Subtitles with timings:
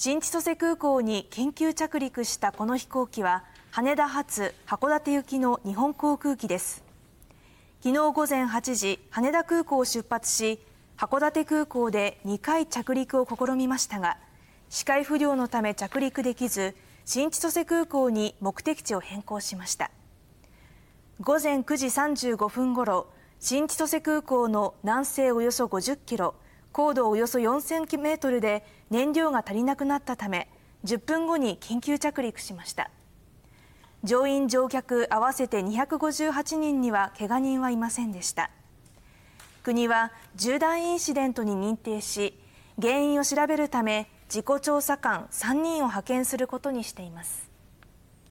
[0.00, 6.84] 新千歳空港に緊急着陸したこの飛行機は羽田発函館行きの日本航空機です。
[7.82, 10.60] 昨日午前8時羽田空港を出発し
[10.96, 14.18] 函館空港で2回着陸を試みましたが
[14.68, 19.90] 視界不良のため着陸できず新千歳空港に目的地を変更しました。
[21.20, 23.08] 午前9時35分ごろ
[23.40, 26.36] 新千歳空港の南西およそ50キロ
[26.78, 30.48] 高度およそ4000メートルで燃料が足りなくなったため
[30.84, 32.92] 10分後に緊急着陸しました。
[34.04, 38.52] 乗員乗客合わせて258人には怪我人はいませんでした。
[39.64, 42.38] 国は重大インシデントに認定し
[42.80, 47.50] 原因を調べるため事故調査官3人を派遣することにしています。